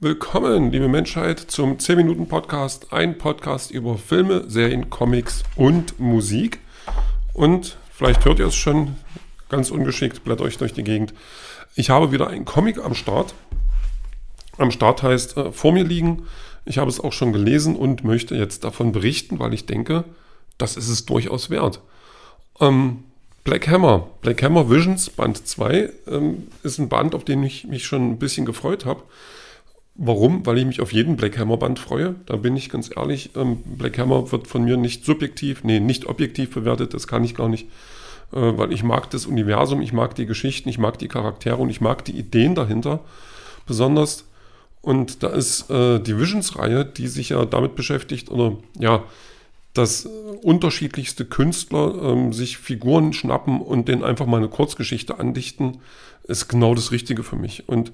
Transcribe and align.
Willkommen, 0.00 0.70
liebe 0.70 0.86
Menschheit, 0.86 1.40
zum 1.40 1.78
10-Minuten-Podcast. 1.78 2.92
Ein 2.92 3.18
Podcast 3.18 3.72
über 3.72 3.98
Filme, 3.98 4.48
Serien, 4.48 4.90
Comics 4.90 5.42
und 5.56 5.98
Musik. 5.98 6.60
Und 7.34 7.76
vielleicht 7.90 8.24
hört 8.24 8.38
ihr 8.38 8.46
es 8.46 8.54
schon, 8.54 8.94
ganz 9.48 9.72
ungeschickt, 9.72 10.22
blättert 10.22 10.46
euch 10.46 10.56
durch 10.56 10.72
die 10.72 10.84
Gegend. 10.84 11.14
Ich 11.74 11.90
habe 11.90 12.12
wieder 12.12 12.28
einen 12.28 12.44
Comic 12.44 12.78
am 12.78 12.94
Start. 12.94 13.34
Am 14.56 14.70
Start 14.70 15.02
heißt 15.02 15.36
äh, 15.36 15.50
vor 15.50 15.72
mir 15.72 15.82
liegen. 15.82 16.28
Ich 16.64 16.78
habe 16.78 16.88
es 16.88 17.00
auch 17.00 17.12
schon 17.12 17.32
gelesen 17.32 17.74
und 17.74 18.04
möchte 18.04 18.36
jetzt 18.36 18.62
davon 18.62 18.92
berichten, 18.92 19.40
weil 19.40 19.52
ich 19.52 19.66
denke, 19.66 20.04
das 20.58 20.76
ist 20.76 20.90
es 20.90 21.06
durchaus 21.06 21.50
wert. 21.50 21.80
Ähm, 22.60 23.02
Black 23.42 23.66
Hammer, 23.66 24.06
Black 24.20 24.44
Hammer 24.44 24.70
Visions 24.70 25.10
Band 25.10 25.44
2 25.44 25.90
ähm, 26.06 26.46
ist 26.62 26.78
ein 26.78 26.88
Band, 26.88 27.16
auf 27.16 27.24
den 27.24 27.42
ich 27.42 27.64
mich 27.64 27.84
schon 27.84 28.12
ein 28.12 28.18
bisschen 28.20 28.46
gefreut 28.46 28.84
habe. 28.84 29.02
Warum? 30.00 30.46
Weil 30.46 30.58
ich 30.58 30.64
mich 30.64 30.80
auf 30.80 30.92
jeden 30.92 31.16
Black 31.16 31.36
Hammer 31.38 31.56
Band 31.56 31.80
freue. 31.80 32.14
Da 32.26 32.36
bin 32.36 32.56
ich 32.56 32.70
ganz 32.70 32.88
ehrlich. 32.94 33.30
Ähm, 33.34 33.58
Black 33.64 33.98
Hammer 33.98 34.30
wird 34.30 34.46
von 34.46 34.62
mir 34.62 34.76
nicht 34.76 35.04
subjektiv, 35.04 35.64
nee, 35.64 35.80
nicht 35.80 36.06
objektiv 36.06 36.54
bewertet. 36.54 36.94
Das 36.94 37.08
kann 37.08 37.24
ich 37.24 37.34
gar 37.34 37.48
nicht, 37.48 37.66
äh, 38.32 38.36
weil 38.36 38.72
ich 38.72 38.84
mag 38.84 39.10
das 39.10 39.26
Universum, 39.26 39.82
ich 39.82 39.92
mag 39.92 40.14
die 40.14 40.26
Geschichten, 40.26 40.68
ich 40.68 40.78
mag 40.78 41.00
die 41.00 41.08
Charaktere 41.08 41.56
und 41.56 41.68
ich 41.68 41.80
mag 41.80 42.04
die 42.04 42.16
Ideen 42.16 42.54
dahinter 42.54 43.00
besonders. 43.66 44.24
Und 44.82 45.24
da 45.24 45.30
ist 45.30 45.68
äh, 45.68 45.98
die 45.98 46.16
Visions-Reihe, 46.16 46.84
die 46.84 47.08
sich 47.08 47.30
ja 47.30 47.44
damit 47.44 47.74
beschäftigt, 47.74 48.30
oder 48.30 48.56
ja, 48.78 49.02
dass 49.74 50.04
äh, 50.04 50.08
unterschiedlichste 50.42 51.24
Künstler 51.24 52.00
ähm, 52.02 52.32
sich 52.32 52.58
Figuren 52.58 53.12
schnappen 53.12 53.60
und 53.60 53.88
denen 53.88 54.04
einfach 54.04 54.26
mal 54.26 54.36
eine 54.36 54.48
Kurzgeschichte 54.48 55.18
andichten, 55.18 55.78
ist 56.22 56.46
genau 56.46 56.76
das 56.76 56.92
Richtige 56.92 57.24
für 57.24 57.36
mich. 57.36 57.68
Und 57.68 57.90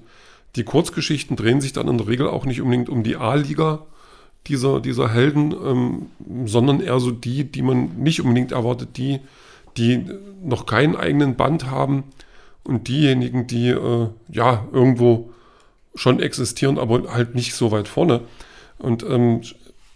die 0.55 0.63
Kurzgeschichten 0.63 1.35
drehen 1.35 1.61
sich 1.61 1.73
dann 1.73 1.87
in 1.87 1.97
der 1.97 2.07
Regel 2.07 2.27
auch 2.27 2.45
nicht 2.45 2.61
unbedingt 2.61 2.89
um 2.89 3.03
die 3.03 3.17
A-Liga 3.17 3.85
dieser, 4.47 4.79
dieser 4.79 5.09
Helden, 5.11 5.51
ähm, 5.51 6.05
sondern 6.45 6.79
eher 6.79 6.99
so 6.99 7.11
die, 7.11 7.43
die 7.45 7.61
man 7.61 7.97
nicht 7.97 8.21
unbedingt 8.21 8.51
erwartet, 8.51 8.97
die, 8.97 9.19
die 9.77 10.05
noch 10.43 10.65
keinen 10.65 10.95
eigenen 10.95 11.35
Band 11.35 11.69
haben 11.69 12.03
und 12.63 12.87
diejenigen, 12.87 13.47
die 13.47 13.69
äh, 13.69 14.09
ja 14.29 14.65
irgendwo 14.71 15.31
schon 15.95 16.19
existieren, 16.19 16.77
aber 16.77 17.13
halt 17.13 17.35
nicht 17.35 17.53
so 17.53 17.71
weit 17.71 17.87
vorne. 17.87 18.21
Und 18.77 19.03
ähm, 19.03 19.41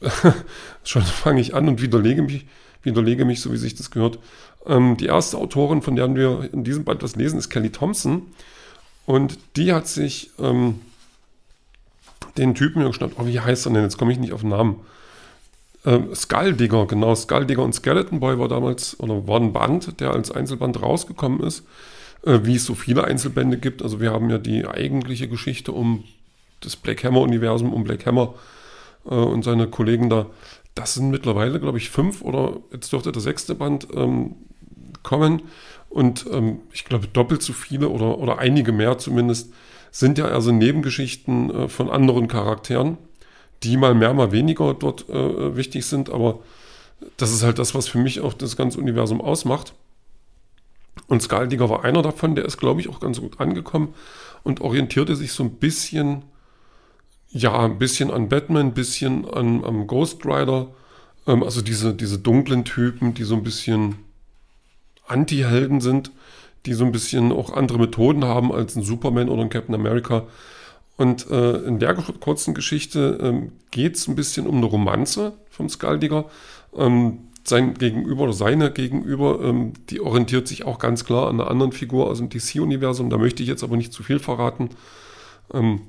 schon 0.83 1.01
fange 1.03 1.41
ich 1.41 1.53
an 1.53 1.67
und 1.67 1.81
widerlege 1.81 2.21
mich, 2.21 2.45
widerlege 2.83 3.25
mich, 3.25 3.41
so 3.41 3.51
wie 3.51 3.57
sich 3.57 3.75
das 3.75 3.91
gehört. 3.91 4.19
Ähm, 4.65 4.97
die 4.97 5.07
erste 5.07 5.37
Autorin, 5.37 5.81
von 5.81 5.95
der 5.95 6.13
wir 6.15 6.49
in 6.53 6.63
diesem 6.63 6.85
Band 6.85 7.03
was 7.03 7.15
lesen, 7.15 7.37
ist 7.37 7.49
Kelly 7.49 7.71
Thompson. 7.71 8.23
Und 9.09 9.39
die 9.55 9.73
hat 9.73 9.87
sich 9.87 10.29
ähm, 10.37 10.81
den 12.37 12.53
Typen 12.53 12.85
geschnappt. 12.85 13.15
Oh, 13.17 13.25
wie 13.25 13.39
heißt 13.39 13.65
er 13.65 13.73
denn? 13.73 13.81
Jetzt 13.81 13.97
komme 13.97 14.11
ich 14.11 14.19
nicht 14.19 14.33
auf 14.33 14.41
den 14.41 14.51
Namen. 14.51 14.81
Ähm, 15.83 16.13
Skulldigger, 16.13 16.85
genau. 16.85 17.15
Skulldigger 17.15 17.63
und 17.63 17.73
Skeleton 17.73 18.19
Boy 18.19 18.37
war 18.37 18.47
damals, 18.47 18.99
oder 18.99 19.27
war 19.27 19.39
ein 19.39 19.51
Band, 19.51 19.99
der 19.99 20.11
als 20.11 20.29
Einzelband 20.29 20.83
rausgekommen 20.83 21.39
ist. 21.39 21.63
Äh, 22.23 22.41
wie 22.43 22.53
es 22.53 22.65
so 22.65 22.75
viele 22.75 23.03
Einzelbände 23.03 23.57
gibt. 23.57 23.81
Also 23.81 23.99
wir 23.99 24.11
haben 24.11 24.29
ja 24.29 24.37
die 24.37 24.67
eigentliche 24.67 25.27
Geschichte 25.27 25.71
um 25.71 26.03
das 26.59 26.75
Black 26.75 27.03
Hammer-Universum, 27.03 27.73
um 27.73 27.83
Black 27.85 28.05
Hammer 28.05 28.35
äh, 29.05 29.15
und 29.15 29.43
seine 29.43 29.65
Kollegen 29.65 30.11
da. 30.11 30.27
Das 30.75 30.93
sind 30.93 31.09
mittlerweile, 31.09 31.59
glaube 31.59 31.79
ich, 31.79 31.89
fünf 31.89 32.21
oder 32.21 32.57
jetzt 32.71 32.93
dürfte 32.93 33.11
der 33.11 33.23
sechste 33.23 33.55
Band 33.55 33.87
ähm, 33.95 34.35
kommen. 35.01 35.41
Und 35.89 36.25
ähm, 36.31 36.59
ich 36.71 36.85
glaube, 36.85 37.07
doppelt 37.07 37.41
so 37.41 37.53
viele 37.53 37.89
oder, 37.89 38.19
oder 38.19 38.37
einige 38.37 38.71
mehr 38.71 38.97
zumindest 38.97 39.51
sind 39.91 40.17
ja 40.17 40.25
also 40.25 40.51
Nebengeschichten 40.51 41.49
äh, 41.49 41.67
von 41.67 41.89
anderen 41.89 42.27
Charakteren, 42.27 42.97
die 43.63 43.75
mal 43.75 43.95
mehr, 43.95 44.13
mal 44.13 44.31
weniger 44.31 44.73
dort 44.73 45.09
äh, 45.09 45.55
wichtig 45.55 45.85
sind. 45.85 46.09
Aber 46.09 46.39
das 47.17 47.31
ist 47.31 47.43
halt 47.43 47.59
das, 47.59 47.73
was 47.73 47.87
für 47.87 47.97
mich 47.97 48.21
auch 48.21 48.33
das 48.33 48.55
ganze 48.55 48.79
Universum 48.79 49.19
ausmacht. 49.19 49.73
Und 51.07 51.23
Skaldiger 51.23 51.69
war 51.69 51.83
einer 51.83 52.01
davon, 52.01 52.35
der 52.35 52.45
ist, 52.45 52.57
glaube 52.57 52.81
ich, 52.81 52.89
auch 52.89 52.99
ganz 52.99 53.19
gut 53.19 53.39
angekommen 53.39 53.93
und 54.43 54.61
orientierte 54.61 55.15
sich 55.15 55.31
so 55.31 55.43
ein 55.43 55.55
bisschen, 55.55 56.23
ja, 57.29 57.57
ein 57.59 57.79
bisschen 57.79 58.11
an 58.11 58.29
Batman, 58.29 58.67
ein 58.67 58.73
bisschen 58.73 59.27
an, 59.27 59.63
an 59.63 59.87
Ghost 59.87 60.23
Rider. 60.25 60.67
Ähm, 61.25 61.41
also 61.41 61.61
diese, 61.61 61.95
diese 61.95 62.19
dunklen 62.19 62.63
Typen, 62.63 63.15
die 63.15 63.23
so 63.23 63.35
ein 63.35 63.43
bisschen 63.43 63.95
Anti-Helden 65.09 65.81
sind, 65.81 66.11
die 66.65 66.73
so 66.73 66.85
ein 66.85 66.91
bisschen 66.91 67.31
auch 67.31 67.53
andere 67.53 67.79
Methoden 67.79 68.25
haben 68.25 68.51
als 68.51 68.75
ein 68.75 68.83
Superman 68.83 69.29
oder 69.29 69.41
ein 69.41 69.49
Captain 69.49 69.75
America. 69.75 70.23
Und 70.97 71.29
äh, 71.31 71.57
in 71.59 71.79
der 71.79 71.95
kurzen 71.95 72.53
Geschichte 72.53 73.19
ähm, 73.21 73.53
geht 73.71 73.95
es 73.95 74.07
ein 74.07 74.15
bisschen 74.15 74.47
um 74.47 74.57
eine 74.57 74.65
Romanze 74.65 75.33
vom 75.49 75.69
Skaldiger. 75.69 76.25
Ähm, 76.75 77.19
sein 77.45 77.73
Gegenüber 77.73 78.23
oder 78.23 78.33
seine 78.33 78.71
Gegenüber, 78.71 79.39
ähm, 79.41 79.73
die 79.89 80.01
orientiert 80.01 80.47
sich 80.47 80.65
auch 80.65 80.77
ganz 80.77 81.05
klar 81.05 81.27
an 81.27 81.39
einer 81.39 81.49
anderen 81.49 81.71
Figur 81.71 82.07
aus 82.07 82.17
dem 82.17 82.29
DC-Universum. 82.29 83.09
Da 83.09 83.17
möchte 83.17 83.43
ich 83.43 83.49
jetzt 83.49 83.63
aber 83.63 83.77
nicht 83.77 83.93
zu 83.93 84.03
viel 84.03 84.19
verraten. 84.19 84.69
Ähm, 85.53 85.81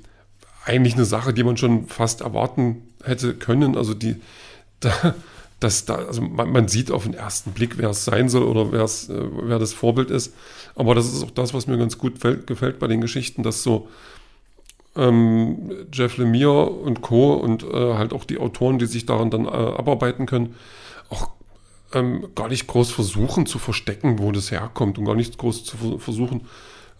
eigentlich 0.64 0.94
eine 0.94 1.04
Sache, 1.04 1.32
die 1.32 1.44
man 1.44 1.56
schon 1.56 1.86
fast 1.86 2.20
erwarten 2.20 2.82
hätte 3.02 3.34
können. 3.34 3.76
Also 3.76 3.94
die, 3.94 4.16
da, 4.80 5.14
dass 5.60 5.84
da, 5.84 5.96
also 5.96 6.22
man, 6.22 6.50
man, 6.50 6.68
sieht 6.68 6.90
auf 6.90 7.04
den 7.04 7.14
ersten 7.14 7.52
Blick, 7.52 7.76
wer 7.76 7.90
es 7.90 8.04
sein 8.04 8.28
soll 8.28 8.44
oder 8.44 8.62
äh, 8.72 8.88
wer 9.42 9.58
das 9.58 9.74
Vorbild 9.74 10.10
ist. 10.10 10.34
Aber 10.74 10.94
das 10.94 11.12
ist 11.12 11.22
auch 11.22 11.30
das, 11.30 11.52
was 11.52 11.66
mir 11.66 11.76
ganz 11.76 11.98
gut 11.98 12.18
fällt, 12.18 12.46
gefällt 12.46 12.78
bei 12.78 12.86
den 12.86 13.02
Geschichten, 13.02 13.42
dass 13.42 13.62
so 13.62 13.88
ähm, 14.96 15.70
Jeff 15.92 16.16
Lemire 16.16 16.64
und 16.64 17.02
Co. 17.02 17.34
und 17.34 17.62
äh, 17.62 17.94
halt 17.94 18.12
auch 18.12 18.24
die 18.24 18.38
Autoren, 18.38 18.78
die 18.78 18.86
sich 18.86 19.06
daran 19.06 19.30
dann 19.30 19.44
äh, 19.44 19.48
abarbeiten 19.48 20.26
können, 20.26 20.56
auch 21.10 21.28
ähm, 21.92 22.28
gar 22.34 22.48
nicht 22.48 22.66
groß 22.66 22.90
versuchen 22.90 23.46
zu 23.46 23.58
verstecken, 23.58 24.18
wo 24.18 24.32
das 24.32 24.50
herkommt 24.50 24.98
und 24.98 25.04
gar 25.04 25.14
nicht 25.14 25.38
groß 25.38 25.64
zu 25.64 25.98
versuchen, 25.98 26.42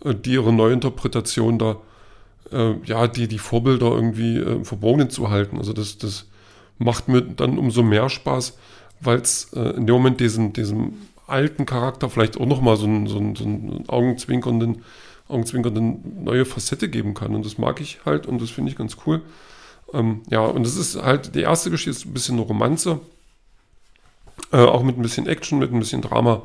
äh, 0.05 0.15
die 0.15 0.35
ihre 0.35 0.53
Neuinterpretation 0.53 1.59
da, 1.59 1.77
äh, 2.53 2.75
ja, 2.85 3.07
die, 3.09 3.27
die 3.27 3.39
Vorbilder 3.39 3.91
irgendwie 3.91 4.37
äh, 4.37 4.65
verborgen 4.65 5.11
zu 5.11 5.31
halten. 5.31 5.59
Also 5.59 5.73
das, 5.73 5.99
das 5.99 6.27
macht 6.81 7.09
mir 7.09 7.23
dann 7.23 7.59
umso 7.59 7.83
mehr 7.83 8.09
Spaß, 8.09 8.59
weil 9.01 9.19
es 9.19 9.53
äh, 9.53 9.77
in 9.77 9.87
dem 9.87 9.95
Moment 9.97 10.19
diesen, 10.19 10.53
diesem 10.53 10.95
alten 11.27 11.67
Charakter 11.67 12.11
vielleicht 12.11 12.41
auch 12.41 12.47
nochmal 12.47 12.77
so 12.77 12.87
einen, 12.87 13.07
so 13.07 13.19
so 13.37 13.45
einen 13.45 13.85
augenzwinkernden, 13.89 14.83
augenzwinkernden 15.29 16.25
neue 16.25 16.45
Facette 16.45 16.89
geben 16.89 17.15
kann. 17.15 17.35
Und 17.35 17.45
das 17.45 17.59
mag 17.59 17.81
ich 17.81 18.01
halt 18.05 18.27
und 18.27 18.41
das 18.43 18.51
finde 18.51 18.71
ich 18.71 18.79
ganz 18.79 18.97
cool. 19.07 19.23
Ähm, 19.93 20.23
ja, 20.31 20.41
und 20.41 20.65
das 20.65 20.77
ist 20.77 21.01
halt, 21.01 21.35
die 21.35 21.43
erste 21.43 21.71
Geschichte 21.71 21.91
ist 21.91 22.07
ein 22.07 22.15
bisschen 22.15 22.37
eine 22.37 22.47
Romanze, 22.47 23.01
äh, 24.53 24.59
auch 24.59 24.83
mit 24.83 24.99
ein 24.99 25.03
bisschen 25.03 25.27
Action, 25.27 25.59
mit 25.59 25.73
ein 25.73 25.79
bisschen 25.79 26.03
Drama, 26.03 26.43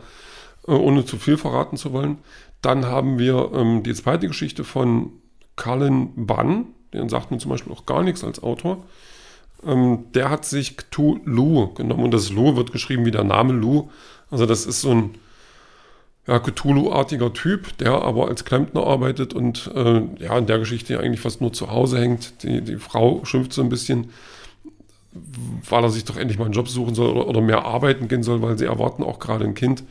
äh, 0.67 0.71
ohne 0.71 1.05
zu 1.05 1.17
viel 1.17 1.37
verraten 1.37 1.77
zu 1.77 1.93
wollen. 1.93 2.17
Dann 2.61 2.85
haben 2.85 3.19
wir 3.19 3.51
ähm, 3.53 3.83
die 3.83 3.93
zweite 3.93 4.27
Geschichte 4.27 4.63
von 4.63 5.11
Colin 5.55 6.27
Bunn, 6.27 6.67
den 6.93 7.07
sagt 7.09 7.31
mir 7.31 7.37
zum 7.37 7.51
Beispiel 7.51 7.71
auch 7.71 7.85
gar 7.85 8.03
nichts 8.03 8.23
als 8.23 8.43
Autor. 8.43 8.83
Ähm, 9.65 10.05
der 10.13 10.29
hat 10.29 10.45
sich 10.45 10.77
Cthulhu 10.77 11.73
genommen 11.73 12.03
und 12.05 12.11
das 12.11 12.31
Lu 12.31 12.55
wird 12.55 12.71
geschrieben 12.71 13.05
wie 13.05 13.11
der 13.11 13.23
Name 13.23 13.53
Lu. 13.53 13.89
Also 14.29 14.45
das 14.45 14.65
ist 14.65 14.81
so 14.81 14.91
ein 14.91 15.15
ja, 16.27 16.39
Cthulhu-artiger 16.39 17.33
Typ, 17.33 17.77
der 17.77 18.01
aber 18.01 18.27
als 18.27 18.45
Klempner 18.45 18.85
arbeitet 18.85 19.33
und 19.33 19.71
äh, 19.75 20.01
ja, 20.19 20.37
in 20.37 20.47
der 20.47 20.59
Geschichte 20.59 20.99
eigentlich 20.99 21.21
fast 21.21 21.41
nur 21.41 21.53
zu 21.53 21.69
Hause 21.69 21.99
hängt. 21.99 22.43
Die, 22.43 22.61
die 22.61 22.77
Frau 22.77 23.23
schimpft 23.25 23.53
so 23.53 23.61
ein 23.61 23.69
bisschen, 23.69 24.09
weil 25.69 25.83
er 25.83 25.89
sich 25.89 26.03
doch 26.05 26.17
endlich 26.17 26.39
mal 26.39 26.45
einen 26.45 26.53
Job 26.53 26.67
suchen 26.67 26.95
soll 26.95 27.11
oder, 27.11 27.27
oder 27.27 27.41
mehr 27.41 27.65
arbeiten 27.65 28.07
gehen 28.07 28.23
soll, 28.23 28.41
weil 28.41 28.57
sie 28.57 28.65
erwarten 28.65 29.03
auch 29.03 29.19
gerade 29.19 29.45
ein 29.45 29.53
Kind. 29.53 29.83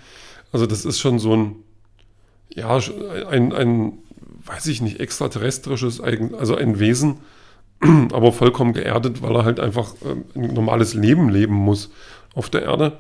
Also 0.53 0.67
das 0.67 0.85
ist 0.85 0.99
schon 0.99 1.19
so 1.19 1.37
ein, 1.37 1.57
ja, 2.55 2.79
ein, 3.29 3.53
ein 3.53 3.93
weiß 4.45 4.67
ich 4.67 4.83
nicht, 4.83 5.01
extraterrestrisches, 5.01 6.01
also 6.01 6.57
ein 6.57 6.79
Wesen, 6.79 7.19
aber 8.13 8.33
vollkommen 8.33 8.73
geerdet, 8.73 9.23
weil 9.23 9.35
er 9.35 9.45
halt 9.45 9.61
einfach 9.61 9.95
ähm, 10.05 10.25
ein 10.35 10.55
normales 10.55 10.95
Leben 10.95 11.29
leben 11.29 11.55
muss 11.55 11.91
auf 12.35 12.51
der 12.51 12.63
Erde. 12.63 12.99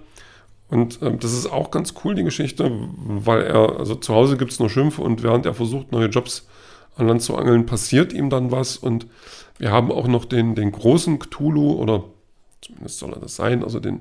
Und 0.69 1.01
ähm, 1.03 1.19
das 1.21 1.33
ist 1.33 1.51
auch 1.51 1.71
ganz 1.71 1.95
cool, 2.05 2.15
die 2.15 2.25
Geschichte, 2.25 2.71
weil 2.97 3.43
er, 3.43 3.79
also 3.79 3.95
zu 3.95 4.15
Hause 4.15 4.37
gibt 4.37 4.53
es 4.53 4.59
nur 4.59 4.71
Schimpfe 4.71 5.03
und 5.03 5.23
während 5.23 5.47
er 5.47 5.55
versucht, 5.55 5.93
neue 5.93 6.09
Jobs 6.09 6.47
an 6.97 7.09
Land 7.09 7.23
zu 7.23 7.37
angeln, 7.37 7.67
passiert 7.67 8.13
ihm 8.13 8.31
dann 8.31 8.51
was. 8.51 8.77
Und 8.77 9.07
wir 9.59 9.71
haben 9.71 9.91
auch 9.91 10.07
noch 10.07 10.25
den, 10.25 10.55
den 10.55 10.73
großen 10.73 11.19
Cthulhu, 11.19 11.75
oder 11.75 12.05
zumindest 12.61 12.99
soll 12.99 13.13
er 13.13 13.21
das 13.21 13.37
sein, 13.37 13.63
also 13.63 13.81
den, 13.81 14.01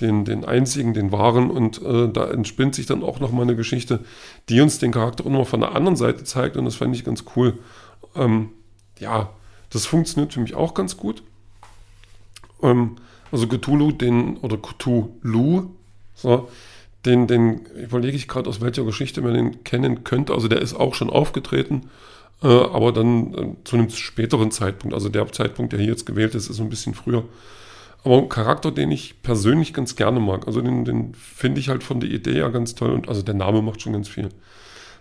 den, 0.00 0.24
den 0.24 0.44
einzigen, 0.44 0.94
den 0.94 1.12
wahren. 1.12 1.50
Und 1.50 1.82
äh, 1.82 2.08
da 2.08 2.28
entspinnt 2.30 2.74
sich 2.74 2.86
dann 2.86 3.02
auch 3.02 3.20
nochmal 3.20 3.42
eine 3.42 3.56
Geschichte, 3.56 4.00
die 4.48 4.60
uns 4.60 4.78
den 4.78 4.92
Charakter 4.92 5.24
auch 5.24 5.30
nochmal 5.30 5.44
von 5.44 5.60
der 5.60 5.74
anderen 5.74 5.96
Seite 5.96 6.24
zeigt. 6.24 6.56
Und 6.56 6.64
das 6.64 6.76
fand 6.76 6.94
ich 6.94 7.04
ganz 7.04 7.24
cool. 7.36 7.58
Ähm, 8.14 8.50
ja, 8.98 9.30
das 9.70 9.86
funktioniert 9.86 10.32
für 10.32 10.40
mich 10.40 10.54
auch 10.54 10.74
ganz 10.74 10.96
gut. 10.96 11.22
Ähm, 12.62 12.96
also 13.30 13.46
Cthulhu, 13.46 13.92
den, 13.92 14.38
oder 14.38 14.56
Cthulhu, 14.56 15.70
so, 16.14 16.48
den, 17.04 17.26
den 17.26 17.66
überlege 17.66 18.16
ich 18.16 18.28
gerade, 18.28 18.48
aus 18.48 18.60
welcher 18.60 18.84
Geschichte 18.84 19.22
man 19.22 19.34
den 19.34 19.64
kennen 19.64 20.04
könnte. 20.04 20.34
Also 20.34 20.48
der 20.48 20.60
ist 20.60 20.74
auch 20.74 20.94
schon 20.94 21.10
aufgetreten 21.10 21.88
äh, 22.42 22.46
aber 22.46 22.92
dann 22.92 23.34
äh, 23.34 23.64
zu 23.64 23.76
einem 23.76 23.90
späteren 23.90 24.50
Zeitpunkt. 24.50 24.94
Also 24.94 25.08
der 25.08 25.30
Zeitpunkt, 25.32 25.72
der 25.72 25.80
hier 25.80 25.90
jetzt 25.90 26.06
gewählt 26.06 26.34
ist, 26.34 26.48
ist 26.48 26.60
ein 26.60 26.68
bisschen 26.68 26.94
früher. 26.94 27.24
Aber 28.04 28.18
ein 28.18 28.28
Charakter, 28.28 28.70
den 28.70 28.90
ich 28.92 29.22
persönlich 29.22 29.74
ganz 29.74 29.96
gerne 29.96 30.20
mag. 30.20 30.46
Also 30.46 30.60
den, 30.60 30.84
den 30.84 31.14
finde 31.14 31.60
ich 31.60 31.68
halt 31.68 31.82
von 31.82 32.00
der 32.00 32.10
Idee 32.10 32.38
ja 32.38 32.48
ganz 32.48 32.74
toll 32.74 32.92
und 32.92 33.08
also 33.08 33.22
der 33.22 33.34
Name 33.34 33.60
macht 33.60 33.82
schon 33.82 33.92
ganz 33.92 34.08
viel. 34.08 34.28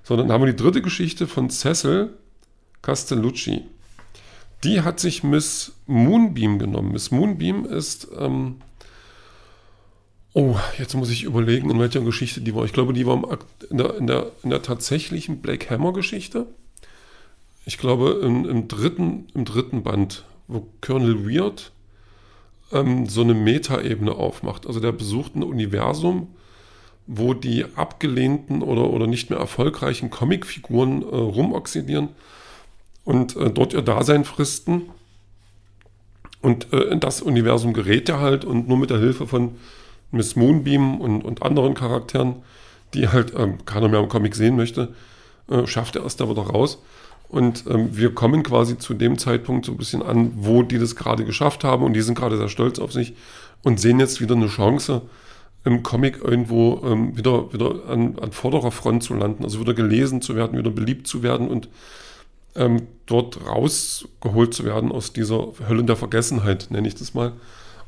So, 0.04 0.18
dann 0.18 0.32
haben 0.32 0.44
wir 0.44 0.52
die 0.52 0.62
dritte 0.62 0.82
Geschichte 0.82 1.28
von 1.28 1.50
Cecil 1.50 2.10
Castellucci. 2.82 3.64
Die 4.64 4.82
hat 4.82 5.00
sich 5.00 5.24
Miss 5.24 5.74
Moonbeam 5.86 6.60
genommen. 6.60 6.92
Miss 6.92 7.12
Moonbeam 7.12 7.66
ist, 7.66 8.08
ähm, 8.18 8.56
oh, 10.34 10.58
jetzt 10.80 10.96
muss 10.96 11.12
ich 11.12 11.24
überlegen, 11.24 11.70
in 11.70 11.80
welcher 11.80 12.02
Geschichte 12.02 12.42
die 12.42 12.56
war. 12.56 12.66
Ich 12.66 12.74
glaube, 12.74 12.94
die 12.94 13.06
war 13.06 13.40
in 13.70 13.78
der, 13.78 13.96
in 13.98 14.08
der, 14.08 14.32
in 14.44 14.50
der 14.50 14.62
tatsächlichen 14.64 15.42
Black 15.42 15.70
Hammer 15.70 15.94
Geschichte. 15.94 16.48
Ich 17.66 17.78
glaube, 17.78 18.22
im, 18.24 18.50
im, 18.50 18.68
dritten, 18.68 19.28
im 19.36 19.46
dritten 19.46 19.84
Band, 19.84 20.26
wo 20.48 20.68
Colonel 20.82 21.30
Weird 21.30 21.72
ähm, 22.72 23.08
so 23.08 23.22
eine 23.22 23.36
Metaebene 23.36 24.14
aufmacht. 24.14 24.66
Also 24.66 24.80
der 24.80 24.92
besucht 24.92 25.36
ein 25.36 25.44
Universum, 25.44 26.30
wo 27.06 27.34
die 27.34 27.66
abgelehnten 27.76 28.64
oder, 28.64 28.90
oder 28.90 29.06
nicht 29.06 29.30
mehr 29.30 29.40
erfolgreichen 29.40 30.10
Comicfiguren 30.10 31.04
äh, 31.04 31.16
rumoxidieren 31.16 32.10
und 33.08 33.38
äh, 33.38 33.50
dort 33.50 33.72
ihr 33.72 33.82
Dasein 33.82 34.26
fristen. 34.26 34.90
Und 36.42 36.74
äh, 36.74 36.90
in 36.92 37.00
das 37.00 37.22
Universum 37.22 37.72
gerät 37.72 38.10
er 38.10 38.20
halt 38.20 38.44
und 38.44 38.68
nur 38.68 38.78
mit 38.78 38.90
der 38.90 39.00
Hilfe 39.00 39.26
von 39.26 39.56
Miss 40.12 40.36
Moonbeam 40.36 41.00
und, 41.00 41.24
und 41.24 41.42
anderen 41.42 41.74
Charakteren, 41.74 42.36
die 42.94 43.08
halt 43.08 43.34
ähm, 43.34 43.64
keiner 43.66 43.88
mehr 43.88 44.02
im 44.02 44.10
Comic 44.10 44.36
sehen 44.36 44.58
möchte, 44.58 44.90
äh, 45.50 45.66
schafft 45.68 45.96
er 45.96 46.06
es 46.06 46.18
da 46.18 46.30
wieder 46.30 46.42
raus. 46.42 46.80
Und 47.30 47.64
ähm, 47.70 47.96
wir 47.96 48.14
kommen 48.14 48.44
quasi 48.44 48.78
zu 48.78 48.94
dem 48.94 49.18
Zeitpunkt 49.18 49.66
so 49.66 49.72
ein 49.72 49.78
bisschen 49.78 50.04
an, 50.04 50.34
wo 50.36 50.62
die 50.62 50.78
das 50.78 50.98
gerade 50.98 51.24
geschafft 51.24 51.64
haben 51.64 51.86
und 51.86 51.94
die 51.94 52.02
sind 52.02 52.18
gerade 52.18 52.36
sehr 52.36 52.50
stolz 52.50 52.78
auf 52.78 52.92
sich 52.92 53.14
und 53.64 53.80
sehen 53.80 54.02
jetzt 54.02 54.20
wieder 54.20 54.36
eine 54.36 54.48
Chance, 54.48 55.04
im 55.64 55.82
Comic 55.82 56.20
irgendwo 56.22 56.82
ähm, 56.86 57.16
wieder, 57.16 57.54
wieder 57.54 57.88
an, 57.88 58.20
an 58.20 58.32
vorderer 58.34 58.72
Front 58.72 59.04
zu 59.04 59.14
landen, 59.14 59.46
also 59.46 59.62
wieder 59.62 59.74
gelesen 59.74 60.22
zu 60.22 60.36
werden, 60.36 60.58
wieder 60.58 60.72
beliebt 60.72 61.08
zu 61.08 61.24
werden 61.24 61.48
und 61.48 61.70
ähm, 62.58 62.88
dort 63.06 63.46
rausgeholt 63.46 64.54
zu 64.54 64.66
werden 64.66 64.92
aus 64.92 65.14
dieser 65.14 65.54
Hölle 65.68 65.84
der 65.84 65.96
Vergessenheit, 65.96 66.68
nenne 66.70 66.88
ich 66.88 66.96
das 66.96 67.14
mal. 67.14 67.34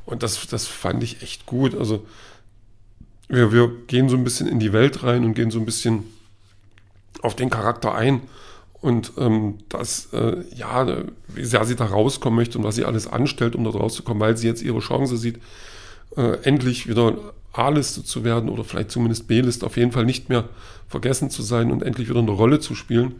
Und 0.06 0.22
das, 0.22 0.46
das 0.46 0.66
fand 0.66 1.02
ich 1.02 1.22
echt 1.22 1.46
gut. 1.46 1.74
Also 1.74 2.06
wir, 3.28 3.52
wir 3.52 3.70
gehen 3.86 4.08
so 4.08 4.16
ein 4.16 4.24
bisschen 4.24 4.48
in 4.48 4.58
die 4.58 4.72
Welt 4.72 5.02
rein 5.02 5.24
und 5.24 5.34
gehen 5.34 5.50
so 5.50 5.58
ein 5.58 5.66
bisschen 5.66 6.04
auf 7.22 7.36
den 7.36 7.50
Charakter 7.50 7.94
ein. 7.94 8.22
Und 8.80 9.12
ähm, 9.18 9.58
das, 9.68 10.08
äh, 10.14 10.42
ja, 10.54 10.86
wie 11.28 11.44
sehr 11.44 11.64
sie 11.66 11.76
da 11.76 11.84
rauskommen 11.84 12.36
möchte 12.36 12.56
und 12.56 12.64
was 12.64 12.76
sie 12.76 12.86
alles 12.86 13.06
anstellt, 13.06 13.54
um 13.54 13.64
dort 13.64 13.76
rauszukommen, 13.76 14.20
weil 14.20 14.36
sie 14.36 14.46
jetzt 14.46 14.62
ihre 14.62 14.80
Chance 14.80 15.18
sieht, 15.18 15.38
äh, 16.16 16.38
endlich 16.44 16.88
wieder 16.88 17.16
A-Liste 17.52 18.04
zu 18.04 18.24
werden 18.24 18.48
oder 18.48 18.64
vielleicht 18.64 18.90
zumindest 18.90 19.28
B-Liste, 19.28 19.66
auf 19.66 19.76
jeden 19.76 19.92
Fall 19.92 20.06
nicht 20.06 20.28
mehr 20.28 20.48
vergessen 20.88 21.28
zu 21.28 21.42
sein 21.42 21.70
und 21.70 21.82
endlich 21.82 22.08
wieder 22.08 22.20
eine 22.20 22.30
Rolle 22.30 22.58
zu 22.58 22.74
spielen. 22.74 23.16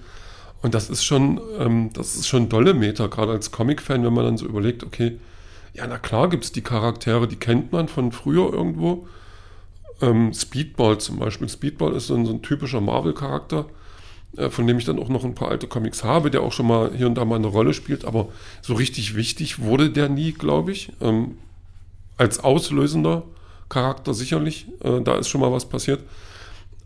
Und 0.62 0.74
das 0.74 0.90
ist 0.90 1.04
schon, 1.04 1.40
ähm, 1.58 1.90
das 1.92 2.16
ist 2.16 2.28
schon 2.28 2.48
dolle 2.48 2.74
Meter, 2.74 3.08
gerade 3.08 3.32
als 3.32 3.50
Comic-Fan, 3.50 4.04
wenn 4.04 4.12
man 4.12 4.24
dann 4.24 4.36
so 4.36 4.46
überlegt, 4.46 4.84
okay, 4.84 5.18
ja, 5.72 5.86
na 5.86 5.98
klar 5.98 6.28
gibt 6.28 6.44
es 6.44 6.52
die 6.52 6.62
Charaktere, 6.62 7.28
die 7.28 7.36
kennt 7.36 7.72
man 7.72 7.88
von 7.88 8.12
früher 8.12 8.52
irgendwo. 8.52 9.06
Ähm, 10.02 10.32
Speedball 10.34 10.98
zum 10.98 11.18
Beispiel. 11.18 11.48
Speedball 11.48 11.94
ist 11.94 12.08
so 12.08 12.14
ein, 12.14 12.26
so 12.26 12.32
ein 12.32 12.42
typischer 12.42 12.80
Marvel-Charakter, 12.80 13.66
äh, 14.36 14.50
von 14.50 14.66
dem 14.66 14.78
ich 14.78 14.84
dann 14.84 14.98
auch 14.98 15.08
noch 15.08 15.24
ein 15.24 15.34
paar 15.34 15.48
alte 15.48 15.66
Comics 15.66 16.04
habe, 16.04 16.30
der 16.30 16.42
auch 16.42 16.52
schon 16.52 16.66
mal 16.66 16.90
hier 16.94 17.06
und 17.06 17.14
da 17.14 17.24
mal 17.24 17.36
eine 17.36 17.46
Rolle 17.46 17.72
spielt, 17.72 18.04
aber 18.04 18.28
so 18.60 18.74
richtig 18.74 19.14
wichtig 19.14 19.60
wurde 19.60 19.90
der 19.90 20.08
nie, 20.08 20.32
glaube 20.32 20.72
ich. 20.72 20.92
Ähm, 21.00 21.38
als 22.16 22.42
auslösender 22.42 23.22
Charakter 23.70 24.12
sicherlich, 24.12 24.66
äh, 24.82 25.00
da 25.00 25.16
ist 25.16 25.28
schon 25.28 25.40
mal 25.40 25.52
was 25.52 25.68
passiert. 25.68 26.00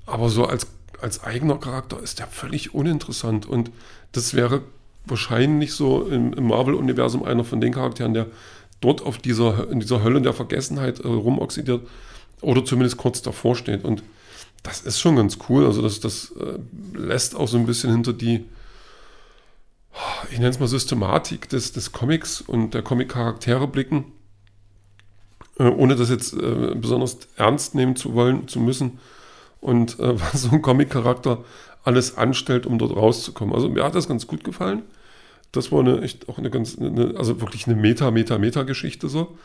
Aber 0.06 0.29
so 0.29 0.44
als 0.44 0.67
als 1.00 1.23
eigener 1.23 1.56
Charakter 1.58 2.00
ist 2.00 2.19
der 2.19 2.26
völlig 2.26 2.75
uninteressant. 2.75 3.46
Und 3.46 3.70
das 4.12 4.35
wäre 4.35 4.62
wahrscheinlich 5.06 5.73
so 5.73 6.06
im, 6.06 6.32
im 6.32 6.49
Marvel-Universum 6.49 7.25
einer 7.25 7.44
von 7.44 7.61
den 7.61 7.75
Charakteren, 7.75 8.14
der 8.14 8.26
dort 8.81 9.02
auf 9.02 9.19
dieser, 9.19 9.70
in 9.70 9.81
dieser 9.81 10.02
Hölle 10.02 10.20
der 10.20 10.32
Vergessenheit 10.32 11.00
äh, 11.00 11.08
rumoxidiert 11.08 11.87
oder 12.41 12.64
zumindest 12.64 12.96
kurz 12.96 13.23
davor 13.23 13.56
steht. 13.56 13.85
Und 13.85 14.02
das 14.62 14.81
ist 14.81 15.00
schon 15.00 15.17
ganz 15.17 15.38
cool. 15.49 15.67
Also 15.67 15.82
das, 15.82 16.00
das 16.00 16.32
äh, 16.32 16.58
lässt 16.97 17.37
auch 17.37 17.49
so 17.49 17.56
ein 17.56 17.67
bisschen 17.67 17.90
hinter 17.90 18.12
die, 18.12 18.44
ich 20.31 20.38
nenne 20.38 20.50
es 20.50 20.58
mal 20.58 20.69
Systematik 20.69 21.49
des, 21.49 21.73
des 21.73 21.93
Comics 21.93 22.40
und 22.40 22.75
der 22.75 22.82
Comic-Charaktere 22.82 23.69
blicken, 23.69 24.06
äh, 25.58 25.64
ohne 25.64 25.97
das 25.97 26.11
jetzt 26.11 26.35
äh, 26.35 26.75
besonders 26.75 27.19
ernst 27.37 27.75
nehmen 27.75 27.97
zu 27.97 28.14
wollen, 28.14 28.49
zu 28.49 28.58
müssen 28.61 28.99
und 29.64 29.99
äh, 29.99 30.20
was 30.20 30.43
so 30.43 30.50
ein 30.50 30.62
Comic-Charakter 30.62 31.43
alles 31.82 32.16
anstellt, 32.16 32.66
um 32.66 32.78
dort 32.78 32.94
rauszukommen. 32.94 33.55
Also 33.55 33.69
mir 33.69 33.82
hat 33.82 33.94
das 33.94 34.08
ganz 34.08 34.26
gut 34.26 34.44
gefallen. 34.44 34.82
Das 35.52 35.72
war 35.72 35.81
eine 35.81 36.02
echt 36.02 36.28
auch 36.28 36.38
eine 36.38 36.50
ganz, 36.50 36.78
eine, 36.78 37.14
also 37.16 37.40
wirklich 37.40 37.66
eine 37.66 37.76
Meta, 37.76 38.11
Meta, 38.11 38.38
Meta-Geschichte 38.38 39.08
so. 39.08 39.38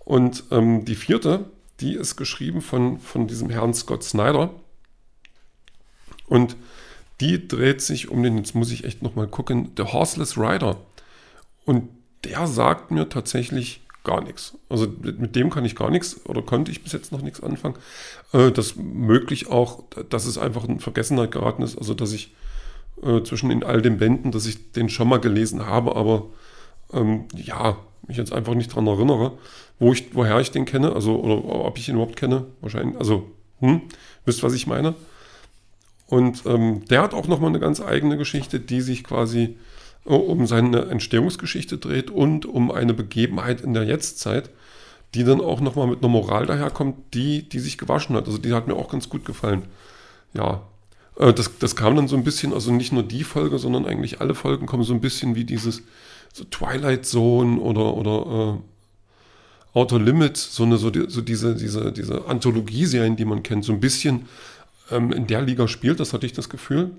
Und 0.00 0.44
ähm, 0.50 0.84
die 0.84 0.94
vierte, 0.94 1.44
die 1.80 1.94
ist 1.94 2.16
geschrieben 2.16 2.62
von, 2.62 2.98
von 2.98 3.26
diesem 3.26 3.50
Herrn 3.50 3.74
Scott 3.74 4.02
Snyder. 4.02 4.50
Und 6.26 6.56
die 7.20 7.46
dreht 7.46 7.80
sich 7.80 8.08
um 8.08 8.22
den, 8.22 8.38
jetzt 8.38 8.54
muss 8.54 8.72
ich 8.72 8.84
echt 8.84 9.02
nochmal 9.02 9.28
gucken, 9.28 9.72
The 9.76 9.84
Horseless 9.84 10.38
Rider. 10.38 10.78
Und 11.64 11.88
der 12.24 12.46
sagt 12.46 12.90
mir 12.90 13.08
tatsächlich 13.08 13.82
gar 14.04 14.22
nichts. 14.22 14.56
Also 14.68 14.86
mit 15.02 15.36
dem 15.36 15.50
kann 15.50 15.64
ich 15.64 15.76
gar 15.76 15.90
nichts 15.90 16.24
oder 16.26 16.42
konnte 16.42 16.70
ich 16.70 16.82
bis 16.82 16.92
jetzt 16.92 17.12
noch 17.12 17.22
nichts 17.22 17.42
anfangen. 17.42 17.76
Äh, 18.32 18.50
das 18.50 18.76
möglich 18.76 19.48
auch, 19.48 19.84
dass 20.08 20.26
es 20.26 20.38
einfach 20.38 20.64
in 20.64 20.80
Vergessenheit 20.80 21.30
geraten 21.30 21.62
ist, 21.62 21.76
also 21.76 21.94
dass 21.94 22.12
ich 22.12 22.34
äh, 23.02 23.22
zwischen 23.22 23.50
in 23.50 23.62
all 23.64 23.82
den 23.82 23.98
Bänden, 23.98 24.32
dass 24.32 24.46
ich 24.46 24.72
den 24.72 24.88
schon 24.88 25.08
mal 25.08 25.20
gelesen 25.20 25.66
habe, 25.66 25.96
aber 25.96 26.26
ähm, 26.92 27.26
ja, 27.34 27.76
mich 28.06 28.16
jetzt 28.16 28.32
einfach 28.32 28.54
nicht 28.54 28.70
daran 28.72 28.86
erinnere, 28.86 29.32
wo 29.78 29.92
ich, 29.92 30.14
woher 30.14 30.40
ich 30.40 30.50
den 30.50 30.64
kenne, 30.64 30.92
also 30.92 31.20
oder 31.20 31.44
ob 31.44 31.78
ich 31.78 31.88
ihn 31.88 31.94
überhaupt 31.94 32.16
kenne, 32.16 32.46
wahrscheinlich, 32.60 32.98
also 32.98 33.30
hm, 33.60 33.82
wisst, 34.24 34.42
was 34.42 34.54
ich 34.54 34.66
meine. 34.66 34.94
Und 36.06 36.44
ähm, 36.46 36.84
der 36.86 37.02
hat 37.02 37.14
auch 37.14 37.28
nochmal 37.28 37.50
eine 37.50 37.60
ganz 37.60 37.80
eigene 37.80 38.16
Geschichte, 38.16 38.58
die 38.58 38.80
sich 38.80 39.04
quasi 39.04 39.56
um 40.04 40.46
seine 40.46 40.86
Entstehungsgeschichte 40.86 41.78
dreht 41.78 42.10
und 42.10 42.46
um 42.46 42.70
eine 42.70 42.94
Begebenheit 42.94 43.60
in 43.60 43.74
der 43.74 43.84
Jetztzeit, 43.84 44.50
die 45.14 45.24
dann 45.24 45.40
auch 45.40 45.60
nochmal 45.60 45.86
mit 45.86 45.98
einer 45.98 46.08
Moral 46.08 46.46
daherkommt, 46.46 46.96
die, 47.14 47.48
die 47.48 47.58
sich 47.58 47.78
gewaschen 47.78 48.16
hat. 48.16 48.26
Also 48.26 48.38
die 48.38 48.52
hat 48.52 48.66
mir 48.66 48.76
auch 48.76 48.90
ganz 48.90 49.08
gut 49.08 49.24
gefallen. 49.24 49.62
Ja, 50.32 50.62
äh, 51.16 51.32
das, 51.32 51.58
das 51.58 51.76
kam 51.76 51.96
dann 51.96 52.08
so 52.08 52.16
ein 52.16 52.24
bisschen, 52.24 52.52
also 52.52 52.72
nicht 52.72 52.92
nur 52.92 53.02
die 53.02 53.24
Folge, 53.24 53.58
sondern 53.58 53.86
eigentlich 53.86 54.20
alle 54.20 54.34
Folgen 54.34 54.66
kommen 54.66 54.84
so 54.84 54.94
ein 54.94 55.00
bisschen 55.00 55.34
wie 55.34 55.44
dieses 55.44 55.82
so 56.32 56.44
Twilight 56.44 57.06
Zone 57.06 57.60
oder, 57.60 57.94
oder 57.94 58.58
äh, 58.58 59.78
Outer 59.78 60.00
Limits, 60.00 60.54
so, 60.54 60.64
eine, 60.64 60.78
so, 60.78 60.90
die, 60.90 61.04
so 61.08 61.20
diese, 61.20 61.54
diese, 61.54 61.92
diese 61.92 62.26
Anthologieserien, 62.26 63.16
die 63.16 63.24
man 63.24 63.42
kennt, 63.42 63.64
so 63.64 63.72
ein 63.72 63.80
bisschen 63.80 64.26
ähm, 64.90 65.12
in 65.12 65.26
der 65.26 65.42
Liga 65.42 65.68
spielt, 65.68 66.00
das 66.00 66.12
hatte 66.12 66.26
ich 66.26 66.32
das 66.32 66.48
Gefühl. 66.48 66.90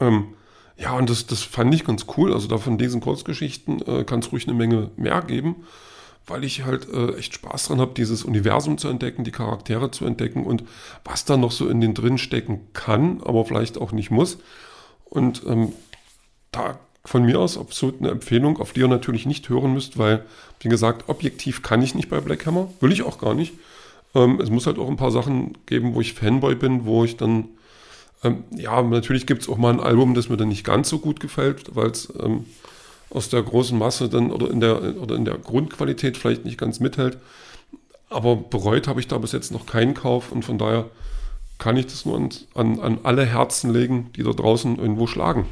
Ähm, 0.00 0.28
ja, 0.76 0.96
und 0.96 1.08
das, 1.08 1.26
das 1.26 1.42
fand 1.42 1.74
ich 1.74 1.84
ganz 1.84 2.06
cool. 2.16 2.32
Also 2.32 2.48
da 2.48 2.58
von 2.58 2.78
diesen 2.78 3.00
Kurzgeschichten 3.00 3.80
äh, 3.86 4.04
kann 4.04 4.20
es 4.20 4.32
ruhig 4.32 4.48
eine 4.48 4.56
Menge 4.56 4.90
mehr 4.96 5.22
geben, 5.22 5.64
weil 6.26 6.42
ich 6.42 6.64
halt 6.64 6.88
äh, 6.92 7.14
echt 7.16 7.34
Spaß 7.34 7.68
dran 7.68 7.80
habe, 7.80 7.94
dieses 7.94 8.24
Universum 8.24 8.78
zu 8.78 8.88
entdecken, 8.88 9.24
die 9.24 9.30
Charaktere 9.30 9.90
zu 9.90 10.04
entdecken 10.04 10.44
und 10.44 10.64
was 11.04 11.24
da 11.24 11.36
noch 11.36 11.52
so 11.52 11.68
in 11.68 11.80
den 11.80 11.94
drin 11.94 12.18
stecken 12.18 12.68
kann, 12.72 13.20
aber 13.22 13.44
vielleicht 13.44 13.78
auch 13.78 13.92
nicht 13.92 14.10
muss. 14.10 14.38
Und 15.04 15.42
ähm, 15.46 15.72
da 16.50 16.78
von 17.04 17.24
mir 17.24 17.38
aus 17.38 17.58
absolut 17.58 18.00
eine 18.00 18.10
Empfehlung, 18.10 18.58
auf 18.58 18.72
die 18.72 18.80
ihr 18.80 18.88
natürlich 18.88 19.26
nicht 19.26 19.48
hören 19.48 19.74
müsst, 19.74 19.98
weil, 19.98 20.24
wie 20.60 20.68
gesagt, 20.68 21.08
objektiv 21.08 21.62
kann 21.62 21.82
ich 21.82 21.94
nicht 21.94 22.08
bei 22.08 22.20
Black 22.20 22.46
Hammer, 22.46 22.68
will 22.80 22.92
ich 22.92 23.02
auch 23.02 23.18
gar 23.18 23.34
nicht. 23.34 23.52
Ähm, 24.14 24.40
es 24.40 24.50
muss 24.50 24.66
halt 24.66 24.78
auch 24.78 24.88
ein 24.88 24.96
paar 24.96 25.10
Sachen 25.10 25.58
geben, 25.66 25.94
wo 25.94 26.00
ich 26.00 26.14
Fanboy 26.14 26.54
bin, 26.54 26.86
wo 26.86 27.04
ich 27.04 27.16
dann 27.16 27.48
ähm, 28.24 28.44
ja, 28.56 28.82
natürlich 28.82 29.26
gibt 29.26 29.42
es 29.42 29.48
auch 29.48 29.58
mal 29.58 29.72
ein 29.72 29.80
Album, 29.80 30.14
das 30.14 30.28
mir 30.28 30.36
dann 30.36 30.48
nicht 30.48 30.64
ganz 30.64 30.88
so 30.88 30.98
gut 30.98 31.20
gefällt, 31.20 31.76
weil 31.76 31.90
es 31.90 32.12
ähm, 32.20 32.46
aus 33.10 33.28
der 33.28 33.42
großen 33.42 33.78
Masse 33.78 34.08
dann 34.08 34.32
oder 34.32 34.50
in 34.50 34.60
der, 34.60 34.96
oder 35.00 35.14
in 35.14 35.24
der 35.24 35.38
Grundqualität 35.38 36.16
vielleicht 36.16 36.44
nicht 36.44 36.58
ganz 36.58 36.80
mithält. 36.80 37.18
Aber 38.08 38.36
bereut 38.36 38.88
habe 38.88 39.00
ich 39.00 39.08
da 39.08 39.18
bis 39.18 39.32
jetzt 39.32 39.52
noch 39.52 39.66
keinen 39.66 39.94
Kauf 39.94 40.32
und 40.32 40.44
von 40.44 40.58
daher 40.58 40.86
kann 41.58 41.76
ich 41.76 41.86
das 41.86 42.06
nur 42.06 42.16
an, 42.16 42.30
an, 42.54 42.80
an 42.80 42.98
alle 43.02 43.24
Herzen 43.24 43.72
legen, 43.72 44.10
die 44.16 44.22
da 44.22 44.32
draußen 44.32 44.78
irgendwo 44.78 45.06
schlagen. 45.06 45.46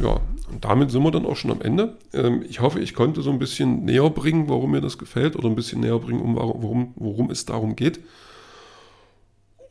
Ja, 0.00 0.20
und 0.50 0.64
damit 0.64 0.90
sind 0.90 1.02
wir 1.02 1.10
dann 1.10 1.26
auch 1.26 1.36
schon 1.36 1.50
am 1.50 1.60
Ende. 1.60 1.96
Ähm, 2.12 2.44
ich 2.48 2.60
hoffe, 2.60 2.80
ich 2.80 2.94
konnte 2.94 3.22
so 3.22 3.30
ein 3.30 3.38
bisschen 3.38 3.84
näher 3.84 4.10
bringen, 4.10 4.48
warum 4.48 4.70
mir 4.70 4.80
das 4.80 4.98
gefällt 4.98 5.36
oder 5.36 5.48
ein 5.48 5.56
bisschen 5.56 5.80
näher 5.80 5.98
bringen, 5.98 6.20
um, 6.20 6.36
worum, 6.36 6.92
worum 6.96 7.30
es 7.30 7.46
darum 7.46 7.74
geht 7.76 8.00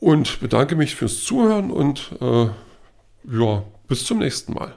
und 0.06 0.40
bedanke 0.40 0.76
mich 0.76 0.94
fürs 0.94 1.24
Zuhören 1.24 1.72
und 1.72 2.12
äh, 2.22 2.46
ja, 3.24 3.64
bis 3.88 4.06
zum 4.06 4.20
nächsten 4.20 4.54
Mal. 4.54 4.76